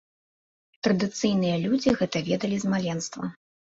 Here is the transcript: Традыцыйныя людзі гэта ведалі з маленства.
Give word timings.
Традыцыйныя 0.87 1.55
людзі 1.67 1.95
гэта 2.03 2.17
ведалі 2.31 2.57
з 2.65 2.73
маленства. 2.73 3.23